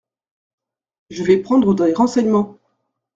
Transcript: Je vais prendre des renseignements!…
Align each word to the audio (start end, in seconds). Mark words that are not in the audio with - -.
Je 1.11 1.21
vais 1.21 1.37
prendre 1.37 1.75
des 1.75 1.93
renseignements!… 1.93 2.57